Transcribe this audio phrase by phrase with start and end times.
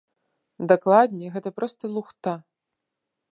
[0.71, 2.33] Дакладней, гэта проста лухта.